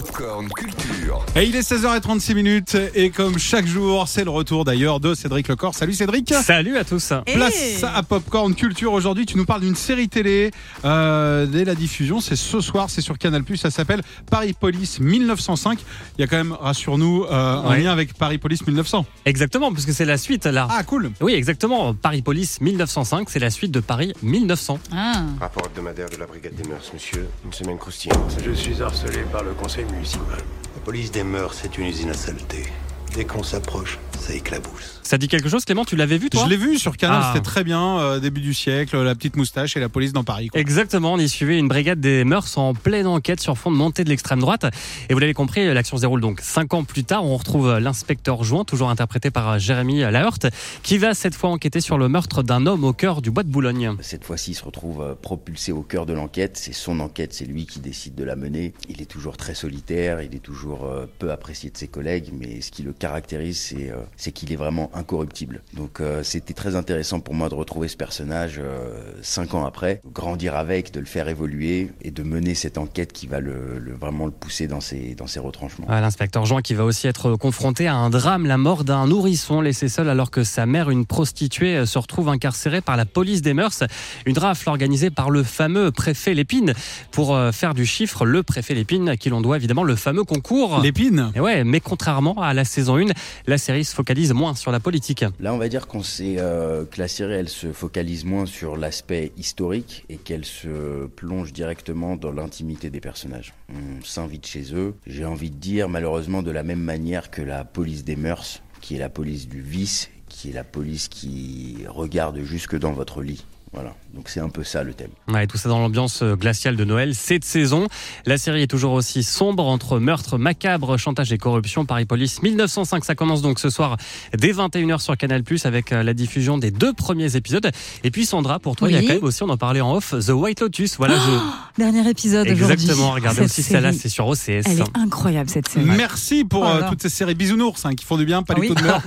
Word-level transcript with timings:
Popcorn 0.00 0.46
Culture. 0.50 1.24
Et 1.36 1.44
il 1.44 1.56
est 1.56 1.60
16h36 1.72 2.34
minutes 2.34 2.76
et 2.94 3.08
comme 3.08 3.38
chaque 3.38 3.64
jour, 3.66 4.06
c'est 4.06 4.24
le 4.24 4.30
retour 4.30 4.66
d'ailleurs 4.66 5.00
de 5.00 5.14
Cédric 5.14 5.48
Lecor. 5.48 5.74
Salut 5.74 5.94
Cédric 5.94 6.34
Salut 6.34 6.76
à 6.76 6.84
tous. 6.84 7.14
Place 7.24 7.82
à 7.82 8.02
Popcorn 8.02 8.54
Culture. 8.54 8.92
Aujourd'hui, 8.92 9.24
tu 9.24 9.38
nous 9.38 9.46
parles 9.46 9.62
d'une 9.62 9.74
série 9.74 10.10
télé. 10.10 10.50
Euh, 10.84 11.46
dès 11.46 11.64
la 11.64 11.74
diffusion, 11.74 12.20
c'est 12.20 12.36
ce 12.36 12.60
soir, 12.60 12.90
c'est 12.90 13.00
sur 13.00 13.16
Canal+. 13.16 13.42
Ça 13.56 13.70
s'appelle 13.70 14.02
Paris 14.30 14.52
Police 14.52 15.00
1905. 15.00 15.78
Il 16.18 16.20
y 16.20 16.24
a 16.24 16.26
quand 16.26 16.36
même, 16.36 16.52
rassure-nous, 16.52 17.24
euh, 17.24 17.32
un 17.32 17.70
Ouais. 17.70 17.80
lien 17.80 17.90
avec 17.90 18.12
Paris 18.18 18.36
Police 18.36 18.66
1900. 18.66 19.06
Exactement, 19.24 19.72
puisque 19.72 19.94
c'est 19.94 20.04
la 20.04 20.18
suite 20.18 20.44
là. 20.44 20.68
Ah, 20.70 20.82
cool. 20.84 21.10
Oui, 21.22 21.32
exactement. 21.32 21.94
Paris 21.94 22.20
Police 22.20 22.60
1905, 22.60 23.30
c'est 23.30 23.38
la 23.38 23.48
suite 23.50 23.72
de 23.72 23.80
Paris 23.80 24.12
1900. 24.22 24.78
Ah. 24.94 25.22
Rapport 25.40 25.62
hebdomadaire 25.64 26.10
de 26.10 26.16
la 26.18 26.26
brigade 26.26 26.54
des 26.54 26.68
mœurs, 26.68 26.90
monsieur. 26.92 27.26
Une 27.46 27.52
semaine 27.54 27.78
croustillante. 27.78 28.36
Je 28.44 28.50
suis 28.52 28.82
harcelé 28.82 29.20
par 29.32 29.42
le 29.42 29.52
conseil 29.52 29.85
La 29.92 30.80
police 30.84 31.10
des 31.10 31.24
mœurs, 31.24 31.54
c'est 31.54 31.78
une 31.78 31.86
usine 31.86 32.10
à 32.10 32.14
saleté. 32.14 32.66
Dès 33.14 33.24
qu'on 33.24 33.42
s'approche, 33.42 33.98
ça 34.18 34.34
éclabousse. 34.34 35.00
Ça 35.02 35.16
dit 35.16 35.28
quelque 35.28 35.48
chose, 35.48 35.64
Clément? 35.64 35.84
Tu 35.86 35.96
l'avais 35.96 36.18
vu 36.18 36.28
toi? 36.28 36.42
Je 36.44 36.50
l'ai 36.50 36.56
vu 36.56 36.78
sur 36.78 36.96
Canal, 36.98 37.20
Ah. 37.22 37.30
c'était 37.32 37.44
très 37.44 37.64
bien. 37.64 37.98
euh, 37.98 38.20
début 38.20 38.40
du 38.42 38.52
siècle, 38.52 39.00
la 39.00 39.14
petite 39.14 39.36
moustache 39.36 39.76
et 39.76 39.80
la 39.80 39.88
police 39.88 40.12
dans 40.12 40.24
Paris. 40.24 40.48
quoi. 40.48 40.60
Exactement, 40.60 41.14
on 41.14 41.18
y 41.18 41.28
suivait 41.28 41.58
une 41.58 41.68
brigade 41.68 42.00
des 42.00 42.24
mœurs 42.24 42.58
en 42.58 42.74
pleine 42.74 43.06
enquête 43.06 43.40
sur 43.40 43.56
fond 43.56 43.70
de 43.70 43.76
montée 43.76 44.04
de 44.04 44.08
l'extrême 44.10 44.40
droite. 44.40 44.66
Et 45.08 45.14
vous 45.14 45.18
l'avez 45.20 45.32
compris, 45.32 45.72
l'action 45.72 45.96
se 45.96 46.02
déroule 46.02 46.20
donc 46.20 46.40
cinq 46.42 46.74
ans 46.74 46.84
plus 46.84 47.04
tard. 47.04 47.24
On 47.24 47.36
retrouve 47.36 47.78
l'inspecteur 47.78 48.42
Join, 48.44 48.64
toujours 48.64 48.90
interprété 48.90 49.30
par 49.30 49.58
Jérémy 49.58 50.00
Laheurte, 50.00 50.46
qui 50.82 50.98
va 50.98 51.14
cette 51.14 51.34
fois 51.34 51.50
enquêter 51.50 51.80
sur 51.80 51.96
le 51.96 52.08
meurtre 52.08 52.42
d'un 52.42 52.66
homme 52.66 52.84
au 52.84 52.92
cœur 52.92 53.22
du 53.22 53.30
bois 53.30 53.44
de 53.44 53.48
Boulogne. 53.48 53.94
Cette 54.00 54.24
fois-ci, 54.24 54.50
il 54.50 54.54
se 54.54 54.64
retrouve 54.64 55.00
euh, 55.00 55.14
propulsé 55.14 55.72
au 55.72 55.82
cœur 55.82 56.04
de 56.04 56.12
l'enquête. 56.12 56.56
C'est 56.56 56.74
son 56.74 57.00
enquête, 57.00 57.32
c'est 57.32 57.46
lui 57.46 57.64
qui 57.66 57.78
décide 57.80 58.14
de 58.16 58.24
la 58.24 58.36
mener. 58.36 58.74
Il 58.90 59.00
est 59.00 59.06
toujours 59.06 59.36
très 59.38 59.54
solitaire, 59.54 60.20
il 60.20 60.34
est 60.34 60.40
toujours 60.42 60.84
euh, 60.84 61.06
peu 61.18 61.30
apprécié 61.30 61.70
de 61.70 61.76
ses 61.78 61.88
collègues, 61.88 62.30
mais 62.32 62.60
ce 62.60 62.70
qui 62.70 62.82
le 62.82 62.92
caractérise, 62.92 63.05
c'est 63.52 63.90
euh, 63.90 63.96
c'est 64.16 64.32
qu'il 64.32 64.52
est 64.52 64.56
vraiment 64.56 64.90
incorruptible. 64.94 65.62
Donc 65.74 66.00
euh, 66.00 66.22
c'était 66.22 66.54
très 66.54 66.76
intéressant 66.76 67.20
pour 67.20 67.34
moi 67.34 67.48
de 67.48 67.54
retrouver 67.54 67.88
ce 67.88 67.96
personnage 67.96 68.56
euh, 68.58 68.94
cinq 69.22 69.54
ans 69.54 69.64
après, 69.64 70.00
grandir 70.12 70.54
avec, 70.54 70.92
de 70.92 71.00
le 71.00 71.06
faire 71.06 71.28
évoluer 71.28 71.90
et 72.02 72.10
de 72.10 72.22
mener 72.22 72.54
cette 72.54 72.78
enquête 72.78 73.12
qui 73.12 73.26
va 73.26 73.40
le, 73.40 73.78
le- 73.78 73.94
vraiment 73.94 74.26
le 74.26 74.32
pousser 74.32 74.66
dans 74.66 74.80
ses, 74.80 75.14
dans 75.14 75.26
ses 75.26 75.40
retranchements. 75.40 75.86
L'inspecteur 75.88 76.44
Jean 76.46 76.58
qui 76.60 76.74
va 76.74 76.84
aussi 76.84 77.06
être 77.06 77.36
confronté 77.36 77.86
à 77.86 77.94
un 77.94 78.10
drame, 78.10 78.46
la 78.46 78.58
mort 78.58 78.84
d'un 78.84 79.06
nourrisson 79.06 79.60
laissé 79.60 79.88
seul 79.88 80.08
alors 80.08 80.30
que 80.30 80.44
sa 80.44 80.66
mère, 80.66 80.90
une 80.90 81.06
prostituée, 81.06 81.86
se 81.86 81.98
retrouve 81.98 82.28
incarcérée 82.28 82.80
par 82.80 82.96
la 82.96 83.04
police 83.06 83.42
des 83.42 83.54
mœurs. 83.54 83.82
Une 84.26 84.38
rafle 84.38 84.68
organisée 84.68 85.10
par 85.10 85.30
le 85.30 85.42
fameux 85.42 85.90
préfet 85.90 86.34
Lépine 86.34 86.72
pour 87.10 87.34
euh, 87.34 87.52
faire 87.52 87.74
du 87.74 87.86
chiffre 87.86 88.24
le 88.24 88.42
préfet 88.42 88.74
Lépine 88.74 89.08
à 89.08 89.16
qui 89.16 89.30
l'on 89.30 89.40
doit 89.40 89.56
évidemment 89.56 89.84
le 89.84 89.96
fameux 89.96 90.24
concours. 90.24 90.80
L'épine 90.80 91.32
Et 91.34 91.40
ouais, 91.40 91.64
mais 91.64 91.80
contrairement 91.80 92.40
à 92.42 92.54
la 92.54 92.64
saison 92.64 92.85
1, 92.90 93.06
la 93.46 93.58
série 93.58 93.84
se 93.84 93.94
focalise 93.94 94.32
moins 94.32 94.54
sur 94.54 94.72
la 94.72 94.80
politique. 94.80 95.24
Là, 95.40 95.54
on 95.54 95.58
va 95.58 95.68
dire 95.68 95.86
qu'on 95.86 96.02
sait 96.02 96.36
euh, 96.38 96.84
que 96.84 97.00
la 97.00 97.08
série, 97.08 97.34
elle 97.34 97.48
se 97.48 97.72
focalise 97.72 98.24
moins 98.24 98.46
sur 98.46 98.76
l'aspect 98.76 99.32
historique 99.36 100.04
et 100.08 100.16
qu'elle 100.16 100.44
se 100.44 101.06
plonge 101.06 101.52
directement 101.52 102.16
dans 102.16 102.32
l'intimité 102.32 102.90
des 102.90 103.00
personnages. 103.00 103.54
On 103.70 104.04
s'invite 104.04 104.46
chez 104.46 104.74
eux. 104.74 104.94
J'ai 105.06 105.24
envie 105.24 105.50
de 105.50 105.56
dire, 105.56 105.88
malheureusement, 105.88 106.42
de 106.42 106.50
la 106.50 106.62
même 106.62 106.80
manière 106.80 107.30
que 107.30 107.42
la 107.42 107.64
police 107.64 108.04
des 108.04 108.16
mœurs, 108.16 108.62
qui 108.80 108.96
est 108.96 108.98
la 108.98 109.08
police 109.08 109.48
du 109.48 109.60
vice, 109.60 110.10
qui 110.28 110.50
est 110.50 110.52
la 110.52 110.64
police 110.64 111.08
qui 111.08 111.78
regarde 111.88 112.40
jusque 112.42 112.78
dans 112.78 112.92
votre 112.92 113.22
lit. 113.22 113.44
Voilà. 113.76 113.94
Donc 114.14 114.30
c'est 114.30 114.40
un 114.40 114.48
peu 114.48 114.64
ça 114.64 114.82
le 114.82 114.94
thème. 114.94 115.10
Ouais, 115.28 115.46
tout 115.46 115.58
ça 115.58 115.68
dans 115.68 115.78
l'ambiance 115.78 116.22
euh, 116.22 116.34
glaciale 116.36 116.74
de 116.76 116.84
Noël, 116.84 117.14
cette 117.14 117.44
saison. 117.44 117.86
La 118.24 118.38
série 118.38 118.62
est 118.62 118.66
toujours 118.66 118.94
aussi 118.94 119.22
sombre 119.22 119.66
entre 119.66 119.98
meurtre 119.98 120.38
macabre, 120.38 120.96
chantage 120.96 121.30
et 121.34 121.36
corruption. 121.38 121.84
Paris 121.84 122.06
Police 122.06 122.40
1905, 122.42 123.04
ça 123.04 123.14
commence 123.14 123.42
donc 123.42 123.58
ce 123.58 123.68
soir 123.68 123.98
dès 124.34 124.52
21h 124.52 125.00
sur 125.00 125.14
Canal+, 125.18 125.42
avec 125.64 125.92
euh, 125.92 126.02
la 126.02 126.14
diffusion 126.14 126.56
des 126.56 126.70
deux 126.70 126.94
premiers 126.94 127.36
épisodes. 127.36 127.70
Et 128.04 128.10
puis 128.10 128.24
Sandra, 128.24 128.58
pour 128.58 128.74
toi, 128.76 128.88
il 128.88 128.94
y 128.94 128.96
a 128.96 129.00
Oui. 129.00 129.06
quand 129.06 129.14
même 129.14 129.24
aussi, 129.24 129.42
on 129.42 129.50
en 129.50 129.58
parlait 129.58 129.82
en 129.82 129.94
off, 129.94 130.14
The 130.18 130.30
White 130.30 130.60
Lotus. 130.62 130.96
Voilà, 130.96 131.16
je... 131.18 131.82
Dernier 131.82 132.08
épisode 132.08 132.48
aujourd'hui. 132.48 132.72
Exactement, 132.72 133.10
regardez 133.10 133.36
Cette 133.42 133.50
aussi 133.50 133.62
celle-là, 133.62 133.92
c'est 133.92 134.08
sur 134.08 134.26
OCS. 134.26 134.48
Elle 134.64 134.80
est 134.80 134.96
incroyable 134.96 135.50
cette 135.50 135.68
série. 135.68 135.84
Merci 135.84 136.44
pour 136.46 136.62
Oh 136.62 136.66
euh, 136.82 136.88
toutes 136.88 137.02
ces 137.02 137.10
séries 137.10 137.34
bisounours 137.34 137.84
hein, 137.84 137.94
qui 137.94 138.06
font 138.06 138.16
du 138.16 138.24
bien, 138.24 138.42
pas 138.42 138.54
Ah 138.56 138.60
du 138.60 138.62
oui. 138.62 138.68
tout 138.68 138.74
de 138.74 138.82
meurtre. 138.82 139.06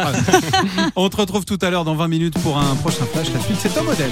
On 0.96 1.10
te 1.10 1.18
retrouve 1.18 1.46
tout 1.46 1.58
à 1.64 1.72
l'heure 1.72 1.84
dans 1.86 1.96
20 1.96 2.08
minutes 2.08 2.38
pour 2.44 2.60
un 2.60 2.76
prochain 2.76 3.06
flash. 3.12 3.34
La 3.34 3.40
suite, 3.40 3.58
c'est 3.60 3.74
ton 3.74 3.84
modèle. 3.84 4.12